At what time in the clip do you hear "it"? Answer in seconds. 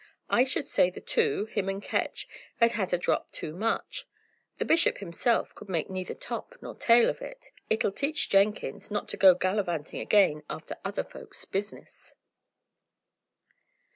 7.21-7.51